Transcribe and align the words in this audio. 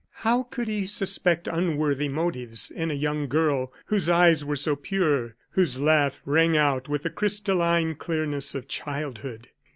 How 0.25 0.41
could 0.49 0.67
he 0.67 0.87
suspect 0.87 1.47
unworthy 1.47 2.09
motives 2.09 2.71
in 2.71 2.89
a 2.89 2.95
young 2.95 3.27
girl 3.27 3.71
whose 3.85 4.09
eyes 4.09 4.43
were 4.43 4.55
so 4.55 4.75
pure, 4.75 5.35
whose 5.51 5.79
laugh 5.79 6.23
rang 6.25 6.57
out 6.57 6.89
with 6.89 7.03
the 7.03 7.11
crystalline 7.11 7.93
clearness 7.93 8.55
of 8.55 8.67
childhood! 8.67 9.49